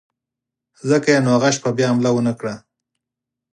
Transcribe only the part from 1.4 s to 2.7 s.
شپه بیا حمله ونه کړه.